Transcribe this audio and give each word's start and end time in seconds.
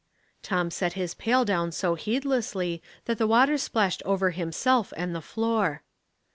Tom 0.41 0.71
set 0.71 0.93
his 0.93 1.13
pail 1.13 1.45
down 1.45 1.71
so 1.71 1.93
heedlessly 1.93 2.81
that 3.05 3.19
the 3.19 3.27
water 3.27 3.55
splashed 3.55 4.01
over 4.03 4.31
himself 4.31 4.91
and 4.97 5.13
the 5.13 5.21
floor. 5.21 5.83